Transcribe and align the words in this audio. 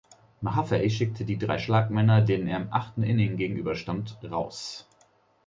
Mahaffey 0.41 0.89
schickte 0.89 1.25
die 1.25 1.37
drei 1.37 1.59
Schlagmänner, 1.59 2.21
denen 2.21 2.47
er 2.47 2.57
im 2.59 2.73
achten 2.73 3.03
Inning 3.03 3.37
gegenüberstand, 3.37 4.17
raus. 4.23 4.87